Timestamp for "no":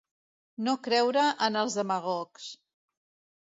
0.67-0.73